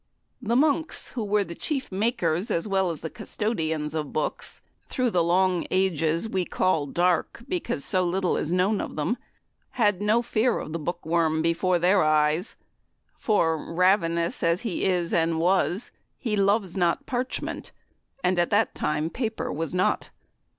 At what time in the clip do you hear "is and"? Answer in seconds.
14.85-15.37